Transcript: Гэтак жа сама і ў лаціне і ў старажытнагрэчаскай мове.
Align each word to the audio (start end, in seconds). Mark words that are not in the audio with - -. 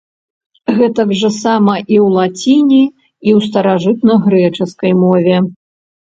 Гэтак 0.77 1.09
жа 1.19 1.29
сама 1.41 1.75
і 1.79 1.95
ў 2.05 2.07
лаціне 2.17 2.81
і 2.85 3.29
ў 3.37 3.51
старажытнагрэчаскай 3.51 4.91
мове. 5.05 5.37